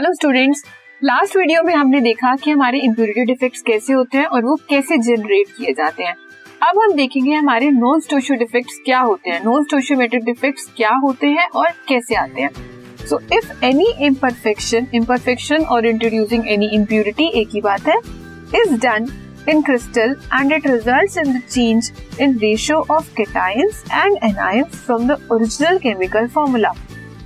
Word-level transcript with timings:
Hello 0.00 0.12
students 0.14 0.62
last 1.02 1.36
video 1.36 1.62
में 1.62 1.74
हमने 1.74 2.00
देखा 2.00 2.34
कि 2.34 2.50
हमारे 2.50 2.78
इम्प्योरिटी 2.80 3.24
डिफेक्ट्स 3.24 3.62
कैसे 3.62 3.92
होते 3.92 4.18
हैं 4.18 4.26
और 4.26 4.44
वो 4.44 4.54
कैसे 4.68 4.96
जनरेट 4.98 5.48
किए 5.56 5.72
जाते 5.72 6.02
हैं। 6.02 6.14
अब 6.62 6.78
हम 6.78 6.92
देखेंगे 6.96 7.32
हमारे 7.32 7.68
नॉन 7.70 8.00
स्टोशियो 8.00 8.38
डिफेक्ट्स 8.38 8.78
क्या 8.84 9.00
होते 9.00 9.30
हैं 9.30 9.40
नॉन 9.44 9.64
स्टोशियोमेट्रिक 9.64 10.24
डिफेक्ट्स 10.24 10.66
क्या 10.76 10.94
होते 11.02 11.26
हैं 11.28 11.46
और 11.50 11.68
कैसे 11.88 12.14
आते 12.14 12.42
हैं। 12.42 12.50
So 13.08 13.20
if 13.32 13.64
any 13.64 13.92
imperfection 14.06 14.86
imperfection 14.94 15.64
और 15.66 15.86
इंट्रोड्यूसिंग 15.86 16.48
एनी 16.48 16.70
इम्प्योरिटी 16.74 17.26
एक 17.40 17.48
ही 17.54 17.60
बात 17.60 17.88
है 17.88 17.98
is 18.56 18.74
done 18.82 19.10
in 19.48 19.62
crystal 19.62 20.16
and 20.34 20.52
it 20.52 20.66
results 20.66 21.18
in 21.18 21.32
the 21.32 21.42
change 21.42 21.92
in 22.20 22.38
ratio 22.38 22.84
of 22.90 23.14
cations 23.16 23.84
and 23.92 24.18
anions 24.24 24.84
from 24.86 25.06
the 25.08 25.20
original 25.32 25.78
chemical 25.78 26.28
formula 26.28 26.72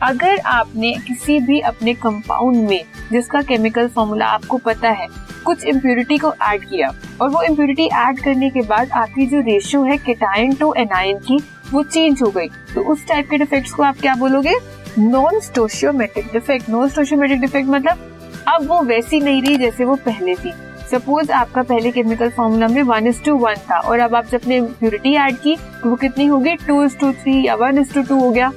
अगर 0.04 0.38
आपने 0.38 0.92
किसी 1.06 1.38
भी 1.40 1.58
अपने 1.60 1.92
कंपाउंड 1.94 2.68
में, 2.68 2.84
जिसका 3.12 3.40
केमिकल 3.42 3.86
फॉर्मूला 3.88 4.26
आपको 4.26 4.56
पता 4.58 4.90
है, 4.90 5.06
कुछ 5.44 5.64
इम्प्यूरिटी 5.64 6.18
को 6.18 6.32
ऐड 6.42 6.64
किया 6.64 6.90
और 7.20 7.28
वो 7.28 7.42
इम्प्यूरिटी 7.42 7.86
ऐड 7.94 8.18
करने 8.18 8.50
के 8.50 8.62
बाद 8.62 8.90
आपकी 8.92 9.26
जो 9.26 9.40
रेशियो 9.40 9.82
है 9.84 9.96
केटाइन 9.98 10.54
टू 10.54 10.72
एनाइन 10.74 11.18
की, 11.18 11.38
वो 11.72 11.82
चेंज 11.82 12.22
हो 12.22 12.28
गई। 12.30 12.48
तो 12.74 12.82
उस 12.92 13.06
टाइप 13.08 13.30
के 13.30 13.36
डिफेक्ट्स 13.36 13.72
को 13.72 13.82
आप 13.82 14.00
क्या 14.00 14.14
बोलोगे? 14.14 14.54
Non 14.98 15.40
stoichiometric 15.40 16.26
defect 16.32 16.68
non 16.68 16.88
stoichiometric 16.88 17.40
defect 17.40 17.68
मतलब 17.68 18.44
अब 18.48 18.66
वो 18.68 18.82
वैसी 18.82 19.20
नहीं 19.20 19.42
रही 19.42 19.56
जैसे 19.56 19.84
वो 19.84 19.94
पहले 20.04 20.34
थी। 20.34 20.52
सपोज़ 20.90 21.32
आपका 21.32 21.62
पहले 21.62 21.90
केमिकल 21.90 22.30
फॉर्मूला 22.30 22.68
में 22.68 22.82
वन 22.82 23.06
इज़ 23.06 23.22
टू 23.24 23.36
वन 23.36 23.54
था 23.70 23.78
और 23.78 23.98
अब 24.00 24.14
आप 24.14 24.26
जब 24.26 24.40
ने 24.48 24.56
इम्प्योरिटी 24.56 25.14
ऐड 25.16 25.36
की 25.36 25.56
तो 25.56 25.90
वो 25.90 25.96
कितनी 25.96 26.26
होगी? 26.26 26.54
टू 26.66 26.82
इज़ 26.84 26.98
टू 26.98 27.12
थ्री 27.12 27.46
या 27.46 27.54
वन 27.56 27.78
इज़ 27.78 27.94
टू 27.94 28.02
टू 28.02 28.20
हो 28.20 28.30
गया। 28.30 28.52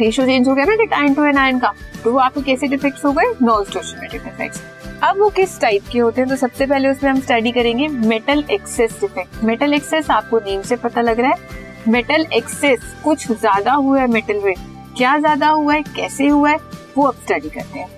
रेशियो 0.00 0.26
चेंज 0.26 0.48
हो 0.48 0.54
गया 0.54 0.64
ना 0.66 0.84
टाइम 0.86 1.14
टू 1.14 1.24
एनाइन 1.24 1.58
का। 1.58 1.72
तो 2.04 2.12
वो 2.12 2.18
आपके 2.18 2.42
कैसे 2.42 2.66
डिफेक्ट्स 2.68 3.04
हो 3.04 3.12
गए? 3.12 3.32
नॉन 3.42 3.64
स्टोशियोमेट्रिक 3.64 4.22
डिफेक्ट्स 4.24 4.62
अब 5.02 5.18
वो 5.18 5.28
किस 5.30 5.60
टाइप 5.60 5.82
के 5.92 5.98
होते 5.98 6.20
हैं? 6.20 6.28
तो 6.30 6.36
सबसे 6.36 6.66
पहले 6.66 6.88
उसमें 6.88 7.10
हम 7.10 7.20
स्टडी 7.20 7.50
करेंगे 7.52 7.86
metal 7.88 8.44
excess 8.50 8.98
defect 9.00 9.42
metal 9.44 9.74
excess 9.74 10.10
आपको 10.10 10.38
नेम 10.40 10.62
से 10.62 10.76
पता 10.78 11.00
लग 11.00 11.20
रहा 11.20 11.30
है। 11.30 11.58
मेटल 11.88 12.26
एक्सेस 12.34 12.80
कुछ 13.04 13.26
ज़्यादा 13.28 13.72
हुआ 13.74 14.00
है 14.00 14.06
मेटल 14.08 14.40
में। 14.44 14.54
क्या 14.96 15.16
ज़्यादा 15.18 15.48
हुआ 15.48 15.74
है? 15.74 15.82
कैसे 15.96 16.26
हुआ 16.26 16.50
है? 16.50 16.58
वो 16.96 17.04
अब 17.04 17.14
स्टडी 17.16 17.48
करते 17.48 17.78
हैं। 17.78 17.88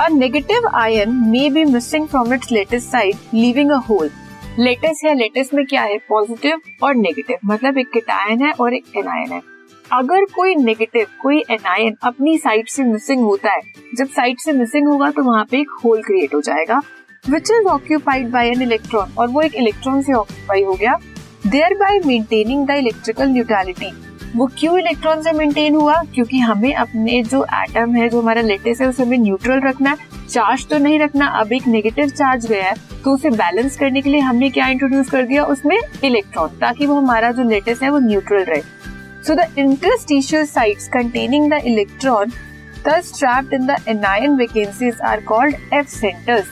A 0.00 0.08
negative 0.08 0.66
ion 0.74 1.12
may 1.26 1.48
be 1.50 1.64
missing 1.64 2.06
from 2.08 2.32
its 2.34 2.52
lattice 2.52 2.88
site 2.88 3.16
leaving 3.34 3.70
a 3.70 3.76
hole 3.88 4.10
lattice 4.58 5.04
है 5.04 5.14
लेटेस्ट 5.14 5.54
में 5.54 5.64
क्या 5.66 5.82
है? 5.82 5.98
पॉजिटिव 6.08 6.60
और 6.82 6.94
नेगेटिव 6.96 7.38
मतलब 7.44 7.78
एक 7.78 7.90
केटायन 7.92 8.42
है 8.42 8.52
और 8.52 8.74
एक 8.74 8.96
एनायन 8.96 9.32
है। 9.32 9.40
अगर 9.92 10.24
कोई 10.34 10.54
नेगेटिव 10.54 11.06
कोई 11.20 11.38
एनायन 11.50 11.94
अपनी 12.02 12.36
साइड 12.38 12.68
से 12.68 12.84
मिसिंग 12.84 13.20
होता 13.20 13.52
है, 13.52 13.60
जब 13.96 14.06
साइड 14.06 14.38
से 14.38 14.52
मिसिंग 14.52 14.88
होगा 14.88 15.10
तो 15.10 15.22
वहाँ 15.22 15.44
पे 15.50 15.60
एक 15.60 15.70
होल 15.84 16.02
क्रिएट 16.02 16.34
हो 16.34 16.40
जाएगा 16.40 16.80
which 17.24 17.50
is 17.50 17.66
occupied 17.66 18.30
by 18.30 18.48
an 18.48 18.62
electron 18.62 19.12
और 19.18 19.28
वो 19.28 19.42
एक 19.42 19.54
इलेक्ट्रॉन 19.54 20.02
से 20.02 20.12
ऑक्यूपाई 20.12 20.62
हो 20.64 20.74
गया 20.74 20.98
thereby 21.74 22.00
maintaining 22.06 22.66
the 22.66 22.76
electrical 22.78 23.28
neutrality 23.28 23.90
वो 24.36 24.46
क्यों 24.58 24.78
इलेक्ट्रॉन 24.78 25.22
से 25.22 25.32
मेंटेन 25.32 25.74
हुआ? 25.74 25.94
क्योंकि 26.04 26.38
हमें 26.38 26.74
अपने 26.74 27.22
जो 27.22 27.44
एटम 27.54 27.94
है, 27.94 28.08
जो 28.08 28.20
हमारा 28.20 28.40
लेटेस्ट 28.42 28.82
है, 28.82 28.88
उसे 28.88 29.02
हमें 29.02 29.18
न्यूट्रल 29.18 29.60
रखना 29.60 29.90
है 29.90 30.26
चार्ज 30.28 30.66
तो 30.68 30.78
नहीं 30.78 30.98
रखना। 31.00 31.26
अब 31.40 31.52
एक 31.52 31.66
नेगेटिव 31.66 32.08
चार्ज 32.08 32.46
गया 32.46 32.64
है 32.64 32.74
तो 33.04 33.14
उसे 33.14 33.30
बैलेंस 33.32 33.76
करने 33.76 34.00
के 34.02 34.10
लिए 34.10 34.20
हमने 34.20 34.50
क्या 34.50 34.66
इंट्रोड्यूस 34.68 35.10
कर 35.10 35.22
दिया? 35.22 35.44
उसमें 35.44 35.78
इलेक्ट्रॉन 36.04 36.58
ताकि 36.60 36.86
वो 36.86 36.94
हमारा 36.94 37.30
जो 37.32 37.48
लेटेस्ट 37.48 37.82
है, 37.82 37.90
वो 37.90 37.98
न्यूट्रल 37.98 38.44
रहे। 38.44 38.62
So 39.26 39.34
the 39.34 39.46
interstitial 39.58 40.44
sites 40.46 40.88
containing 40.88 41.50
the 41.52 41.60
electron 41.66 42.30
thus 42.86 43.12
trapped 43.18 43.54
in 43.54 43.66
the 43.66 43.76
anion 43.88 44.36
vacancies 44.36 45.00
are 45.04 45.20
called 45.24 45.56
F 45.74 45.88
centres 45.88 46.50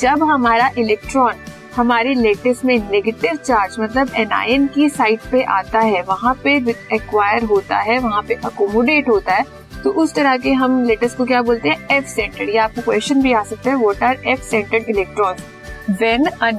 जब 0.00 0.22
हमारा 0.22 0.70
इलेक्ट्रॉन 0.78 1.34
हमारे 1.74 2.12
लेटेस 2.14 2.64
में 2.64 2.78
नेगेटिव 2.90 3.36
चार्ज 3.36 3.76
मतलब 3.80 4.10
एनायन 4.16 4.66
की 4.66 4.88
साइट 4.88 5.20
पे 5.32 5.42
आता 5.42 5.80
है, 5.80 6.02
वहाँ 6.02 6.34
पे 6.44 6.54
एक्वायर 6.94 7.44
होता 7.44 7.78
है, 7.78 7.98
वहाँ 7.98 8.22
पे 8.22 8.34
अकोमोडेट 8.34 9.08
होता 9.08 9.34
है 9.34 9.44
तो 9.82 9.90
उस 10.02 10.14
तरह 10.14 10.36
के 10.36 10.52
हम 10.52 10.82
लेटेस 10.84 11.14
को 11.14 11.24
क्या 11.24 11.42
बोलते 11.42 11.68
हैं? 11.68 11.86
एफ़ 11.96 12.06
सेंटर्ड 12.06 12.48
ये 12.48 12.56
आपको 12.58 12.82
क्वेश्चन 12.82 13.22
भी 13.22 13.32
आ 13.32 13.42
सकता 13.42 13.70
है 13.70 13.76
what 13.76 14.02
are 14.02 14.22
F 14.28 14.42
centred 14.42 14.88
electrons 14.90 15.42
when 15.90 16.26
a 16.26 16.50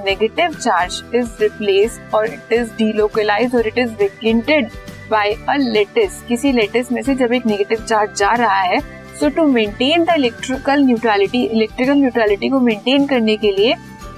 charge 0.50 1.02
is 1.16 1.42
replace 1.42 2.00
और 2.14 2.28
इट 2.28 2.54
इज़ 2.54 2.70
डीलोकलाइज 2.78 3.56
और 3.56 3.68
it 3.68 3.78
is 3.78 3.92
vacated 4.00 4.70
by 5.10 5.34
a 5.50 5.56
lattice 5.58 6.24
किसी 6.28 6.52
लेटेस 6.52 6.92
में 6.92 7.02
से 7.02 7.16
जब 7.16 7.34
एक 7.34 7.46
नेगेटिव 7.46 7.86
चार्ज 7.86 8.18
जा 8.20 8.32
रहा 8.36 8.62
है 8.62 8.80
so 9.20 9.30
to 9.30 9.46
maintain 9.48 10.04
the 10.04 10.14
electrical 10.18 10.82
neutrality 10.86 11.44
electrical 11.44 11.94
neutrality 11.94 12.50
को 12.50 12.60
मेंटेन 12.60 13.06
करने 13.08 13.36
के 13.38 13.52
लिए, 13.52 13.76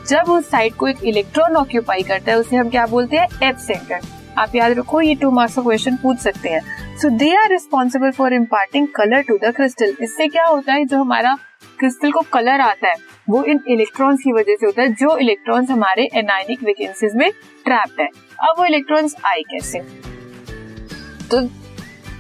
जब 0.07 0.29
उस 0.29 0.49
साइड 0.49 0.73
को 0.73 0.87
एक 0.87 1.03
इलेक्ट्रॉन 1.03 1.55
ऑक्यूपाई 1.55 2.03
करता 2.03 2.31
है, 2.31 2.37
उसे 2.37 2.55
हम 2.55 2.69
क्या 2.69 2.85
बोलते 2.85 3.17
हैं? 3.17 3.27
एफ़ 3.43 3.57
सेंटर 3.57 3.99
आप 4.37 4.55
याद 4.55 4.77
रखो, 4.77 5.01
ये 5.01 5.15
टू 5.15 5.31
मार्क्स 5.31 5.55
का 5.55 5.61
क्वेश्चन 5.61 5.95
पूछ 5.95 6.19
सकते 6.19 6.49
हैं. 6.49 6.61
So 6.97 7.09
they 7.09 7.29
are 7.35 7.49
responsible 7.49 8.11
for 8.11 8.33
imparting 8.33 8.87
colour 8.95 9.21
to 9.21 9.37
the 9.37 9.53
crystal 9.55 9.95
इससे 10.01 10.27
क्या 10.27 10.45
होता 10.45 10.73
है, 10.73 10.85
जो 10.85 10.97
हमारा 10.97 11.37
क्रिस्टल 11.79 12.11
को 12.11 12.21
कलर 12.33 12.61
आता 12.61 12.89
है, 12.89 12.95
वो 13.29 13.43
इन 13.43 13.59
इलेक्ट्रॉन्स 13.69 14.19
की 14.23 14.31
वजह 14.31 14.55
से 14.55 14.65
होता 14.65 14.81
है, 14.81 14.93
जो 14.93 15.17
इलेक्ट्रॉन्स 15.17 15.71
हमारे 15.71 16.09
एनाइनिक 16.13 16.63
वेकेंसीज 16.63 17.15
में 17.15 17.29
ट्रैप्ड 17.65 18.01
है. 18.01 18.07
अब 18.39 18.55
वो 18.59 18.65
इलेक्ट्रॉन्स 18.65 19.15
आए 19.25 19.41
कैसे? 19.51 20.08
तो 21.31 21.47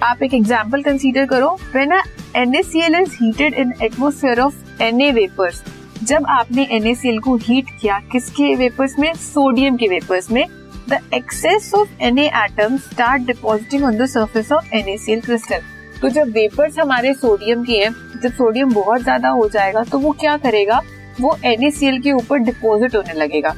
आप 0.03 0.21
एक 0.23 0.33
एग्ज़ाम्पल 0.33 0.81
कंसीडर 0.83 1.25
करो 1.25 1.49
when 1.73 1.99
NaCl 2.37 2.95
is 2.95 3.15
heated 3.21 3.53
in 3.53 3.73
atmosphere 3.83 4.39
of 4.39 4.55
Na 4.81 5.11
vapours 5.13 5.63
जब 6.03 6.25
आपने 6.29 6.65
NaCl 6.73 7.19
को 7.21 7.35
हीट 7.37 7.69
किया, 7.81 7.99
किसके 8.11 8.55
वेपर्स 8.55 8.97
में? 8.99 9.13
सोडियम 9.13 9.77
के 9.77 9.87
वेपर्स 9.87 10.29
में। 10.31 10.45
The 10.89 10.99
excess 11.13 11.71
of 11.75 11.89
Na 12.03 12.27
atoms 12.43 12.89
start 12.89 13.21
depositing 13.27 13.83
on 13.85 13.97
the 13.97 14.05
surface 14.09 14.51
of 14.51 14.69
NaCl 14.75 15.25
crystal 15.25 15.61
तो 16.01 16.09
जब 16.09 16.29
वेपर्स 16.33 16.79
हमारे 16.79 17.13
सोडियम 17.13 17.63
के 17.63 17.77
हैं, 17.77 17.89
जब 18.21 18.33
सोडियम 18.33 18.73
बहुत 18.73 19.01
ज़्यादा 19.01 19.29
हो 19.29 19.47
जाएगा 19.49 19.83
तो 19.83 19.99
वो 19.99 20.11
क्या 20.19 20.37
करेगा? 20.37 20.81
वो 21.21 21.35
NaCl 21.45 22.01
के 22.03 22.11
ऊपर 22.11 22.37
डिपॉजिट 22.39 22.95
होने 22.95 23.13
लगेगा। 23.13 23.55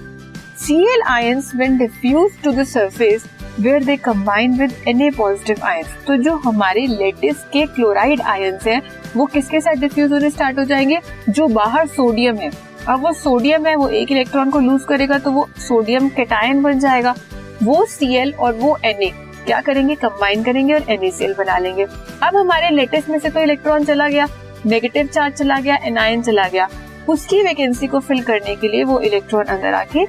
Cl 0.63 1.03
ions, 1.11 1.53
when 1.59 1.77
diffused 1.77 2.43
to 2.43 2.51
the 2.53 2.65
surface 2.71 3.23
where 3.59 3.83
they 3.83 3.95
combine 3.97 4.57
with 4.57 4.73
an 4.87 5.11
positive 5.11 5.65
ion 5.65 5.85
तो 6.07 6.15
जो 6.17 6.35
हमारे 6.35 6.85
लेटेस्ट 6.87 7.51
के 7.53 7.65
क्लोराइड 7.65 8.21
आयन 8.21 8.59
है, 8.67 8.81
वो 9.17 9.25
किसके 9.25 9.61
साथ 9.61 9.73
डिफ्यूज 9.73 10.11
होने 10.13 10.29
स्टार्ट 10.29 10.59
हो 10.59 10.63
जाएँगे? 10.63 10.99
जो 11.29 11.47
बाहर 11.47 11.87
सोडियम 11.87 12.35
है। 12.35 12.51
अब 12.89 13.01
वो 13.01 13.11
सोडियम 13.13 13.65
है, 13.65 13.75
वो 13.75 13.87
एक 13.87 14.11
इलेक्ट्रॉन 14.11 14.49
को 14.49 14.59
लूज 14.59 14.83
करेगा 14.83 15.17
तो 15.17 15.31
वो 15.31 15.47
सोडियम 15.57 16.09
केटायन 16.09 16.61
बन 16.61 16.79
जाएगा। 16.79 17.15
वो 17.63 17.85
सी 17.85 18.31
और 18.31 18.53
वो 18.53 18.77
एन 18.85 19.11
क्या 19.45 19.59
करेंगे? 19.61 19.95
कंबाइन 19.95 20.43
करेंगे 20.43 20.73
और 20.73 20.89
एन 20.89 21.33
बना 21.37 21.57
लेंगे। 21.57 21.85
अब 22.23 22.35
हमारे 22.35 22.69
लेटेस्ट 22.69 23.09
में 23.09 23.19
से 23.19 23.29
तो 23.29 23.39
इलेक्ट्रॉन 23.39 23.85
चला 23.85 24.07
गया। 24.09 24.27
नेगेटिव 24.65 25.07
चार्ज 25.07 25.33
चला 25.33 25.59
गया 25.59 25.75
एनायन 25.83 26.21
चला 26.21 26.47
गया। 26.47 26.67
उसकी 27.09 27.41
वैकेंसी 27.43 27.87
को 27.87 27.99
फिल 27.99 28.21
करने 28.21 28.55
के 28.55 28.67
लिए 28.67 28.83
वो 28.83 28.99
इलेक्ट्रॉन 28.99 29.45
अंदर 29.45 29.73
आके 29.73 30.05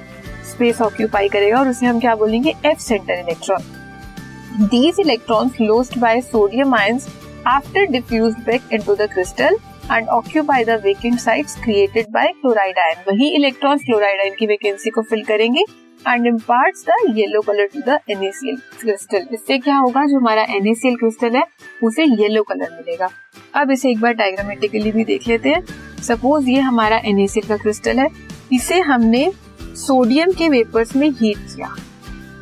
स्पेस 0.52 0.80
ऑक्यूपाई 0.82 1.28
करेगा 1.28 1.58
और 1.60 1.68
उसे 1.68 1.86
हम 1.86 2.00
क्या 2.00 2.14
बोलेंगे? 2.16 2.54
F 2.66 2.80
centre 2.80 3.14
electron 3.14 4.66
these 4.68 5.00
electrons 5.00 5.60
lost 5.60 5.98
by 5.98 6.20
sodium 6.20 6.74
ions 6.74 7.08
after 7.46 7.86
diffused 7.90 8.44
back 8.46 8.72
into 8.72 8.94
the 8.94 9.08
crystal 9.12 9.56
and 9.92 10.08
occupy 10.08 10.64
the 10.64 10.80
vacant 10.84 11.18
sites 11.18 11.56
created 11.64 12.06
by 12.10 12.32
chloride 12.32 12.78
ion 12.78 13.04
वही 13.08 13.34
इलेक्ट्रॉन्स 13.34 13.82
क्लोराइड 13.82 14.20
आयन 14.20 14.34
की 14.38 14.46
वैकेंसी 14.46 14.90
को 14.90 15.02
फिल 15.02 15.22
करेंगे 15.24 15.64
and 16.08 16.26
imparts 16.26 16.84
the 16.88 17.16
yellow 17.16 17.40
colour 17.40 17.66
to 17.74 17.80
the 17.80 17.98
NaCl 18.10 18.60
crystal 18.80 19.26
इससे 19.32 19.58
क्या 19.58 19.76
होगा? 19.76 20.04
जो 20.06 20.16
हमारा 20.18 20.46
NaCl 20.46 20.98
crystal 20.98 21.36
है, 21.36 21.42
उसे 21.82 22.04
येलो 22.22 22.42
कलर 22.42 22.68
मिलेगा। 22.72 23.08
अब 23.54 23.70
इसे 23.70 23.90
एक 23.90 24.00
बार 24.00 24.12
डायग्रामेटिकली 24.12 24.92
भी 24.92 25.04
देख 25.04 25.28
लेते 25.28 25.48
हैं। 25.48 25.62
सपोज़ 26.02 26.48
ये 26.48 26.60
हमारा 26.60 27.00
NaCl 27.02 27.46
का 27.48 27.56
क्रिस्टल 27.56 27.98
है। 27.98 28.08
इसे 28.52 28.80
हमने 28.80 29.32
सोडियम 29.76 30.32
के 30.32 30.48
वेपर्स 30.48 30.94
में 30.96 31.08
हीट 31.10 31.38
किया। 31.46 31.74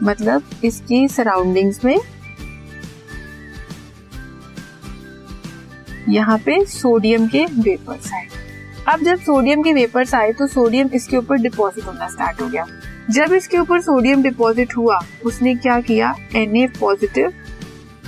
मतलब 0.03 0.43
इसकी 0.65 1.07
सराउंडिंग्स 1.09 1.85
में। 1.85 1.99
यहाँ 6.09 6.39
पे 6.39 6.65
सोडियम 6.65 7.27
के 7.29 7.45
वेपर्स 7.45 8.13
आए 8.13 8.27
अब 8.89 9.03
जब 9.03 9.19
सोडियम 9.19 9.63
के 9.63 9.73
वेपर्स 9.73 10.15
आए 10.15 10.33
तो 10.33 10.47
सोडियम 10.47 10.89
इसके 10.95 11.17
ऊपर 11.17 11.37
डिपॉजिट 11.37 11.85
होना 11.85 12.09
स्टार्ट 12.09 12.41
हो 12.43 12.49
गया। 12.49 12.65
जब 13.11 13.33
इसके 13.33 13.59
ऊपर 13.59 13.81
सोडियम 13.81 14.23
डिपॉजिट 14.23 14.77
हुआ, 14.77 14.99
उसने 15.25 15.55
क्या 15.55 15.81
किया? 15.81 16.15
Na 16.35 16.67
पॉजिटिव 16.79 17.33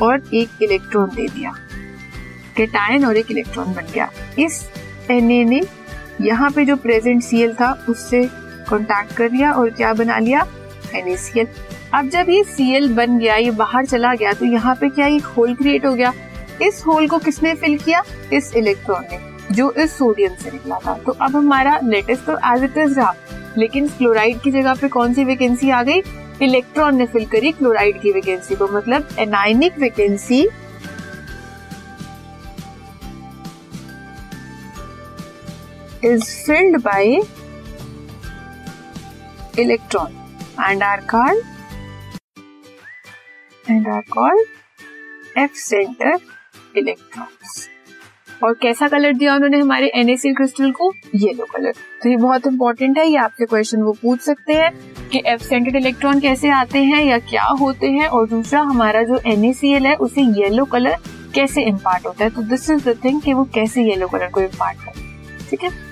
और 0.03 0.23
एक 0.35 0.63
इलेक्ट्रॉन 0.63 1.09
दे 1.09 1.27
दिया। 1.29 1.53
केटायन 2.57 3.05
और 3.05 3.17
एक 3.17 3.31
इलेक्ट्रॉन 3.31 3.73
बन 3.75 3.87
गया। 3.95 4.09
इस 4.39 4.61
Na 5.11 5.21
ने 5.21 5.63
यहाँ 6.21 6.51
पे 6.51 6.65
जो 6.65 6.77
प्रेजेंट 6.77 7.23
सीएल 7.23 7.55
था, 7.55 7.73
उससे 7.89 8.29
कॉन्टैक्ट 8.73 9.17
कर 9.17 9.31
लिया 9.31 9.53
और 9.53 9.71
क्या 9.71 9.93
बना 9.95 10.19
लिया? 10.19 10.47
NaCl 10.97 11.47
अब 11.95 12.09
जब 12.09 12.27
ये 12.31 12.43
Cl 12.51 12.91
बन 12.91 13.19
गया, 13.19 13.35
ये 13.37 13.51
बाहर 13.53 13.87
चला 13.87 14.15
गया 14.15 14.33
तो 14.33 14.45
यहाँ 14.45 14.75
पे 14.75 14.89
क्या 14.89 15.07
एक 15.07 15.25
होल 15.37 15.55
क्रिएट 15.55 15.87
हो 15.87 15.95
गया? 15.95 16.13
इस 16.63 16.83
होल 16.87 17.09
को 17.09 17.19
किसने 17.19 17.55
फिल 17.55 17.77
किया? 17.79 18.03
इस 18.33 18.53
इलेक्ट्रॉन 18.57 19.05
ने, 19.13 19.19
जो 19.55 19.71
इस 19.73 19.97
सोडियम 19.99 20.35
से 20.35 20.51
निकला 20.51 20.79
था। 20.87 20.95
तो 21.07 21.13
अब 21.13 21.37
हमारा 21.37 21.79
लेटेस्ट 21.85 22.25
तो 22.27 22.37
एज 22.53 22.63
इट 22.65 22.79
इज़ 22.79 22.95
रहा। 22.97 23.15
लेकिन 23.59 23.89
क्लोराइड 23.89 24.41
की 24.41 24.51
जगह 24.51 24.75
पे 24.75 24.89
कौन 24.89 25.15
सी 25.15 25.25
वैकेंसी 25.25 25.71
आ 25.71 25.83
गई? 25.83 26.03
इलेक्ट्रॉन 26.43 26.97
ने 26.97 27.07
फिल 27.07 27.27
करी 27.27 27.53
क्लोराइड 27.53 28.01
की 28.01 28.13
वैकेंसी 28.13 28.55
को 28.55 28.69
मतलब 28.69 29.09
anionic 29.19 29.79
vacancy 29.79 30.47
is 36.05 36.23
filled 36.47 36.77
by 36.85 37.03
electron. 39.59 40.13
And 40.59 40.83
are 40.83 41.01
called? 41.03 41.45
And 43.65 43.87
are 43.87 44.03
called? 44.03 44.47
F 45.37 45.55
center 45.55 46.15
electrons. 46.77 47.69
और 48.45 48.55
कैसा 48.63 48.89
कलर 48.89 49.13
दिया 49.13 49.35
उन्होंने 49.35 49.59
हमारे 49.59 49.91
NaCl 49.97 50.35
क्रिस्टल 50.37 50.71
को? 50.73 50.93
येलो 51.15 51.45
कलर 51.45 51.73
तो 52.03 52.09
ये 52.09 52.17
बहुत 52.17 52.47
इंपॉर्टेंट 52.47 52.99
है 52.99 53.07
ये 53.09 53.17
आपके 53.17 53.47
क्वेश्चन 53.47 53.83
वो 53.83 53.93
पूछ 53.93 54.21
सकते 54.21 54.53
हैं 54.53 54.71
कि 55.09 55.23
एफ़ 55.27 55.43
सेंटेड 55.43 55.77
इलेक्ट्रॉन 55.77 56.21
कैसे 56.21 56.51
आते 56.51 56.79
हैं 56.79 57.05
या 57.05 57.19
क्या 57.19 57.45
होते 57.45 57.91
हैं? 57.91 58.09
और 58.09 58.29
दूसरा 58.29 58.61
हमारा 58.61 59.03
जो 59.03 59.19
NaCl 59.37 59.87
है 59.87 59.95
उसे 59.97 60.23
येलो 60.41 60.65
कलर 60.65 60.97
कैसे 61.35 61.63
इम्पार्ट 61.63 62.07
होता 62.07 62.25
है? 62.25 62.31
तो 62.31 62.43
दिस 62.43 62.71
इज़ 62.71 62.89
द 62.89 62.99
थिंग 63.05 63.23
कि 63.23 63.33
वो 63.33 63.45
कैसे 63.45 63.83
येलो 63.83 64.09
कलर 64.09 64.29
को 64.29 64.41
इम्पार्ट 64.41 64.85
करते 64.85 65.51
ठीक 65.51 65.63
है? 65.65 65.92